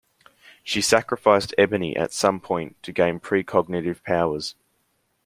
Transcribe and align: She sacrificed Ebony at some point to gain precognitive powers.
She 0.63 0.81
sacrificed 0.81 1.53
Ebony 1.59 1.95
at 1.95 2.11
some 2.11 2.39
point 2.39 2.81
to 2.81 2.91
gain 2.91 3.19
precognitive 3.19 4.03
powers. 4.03 4.55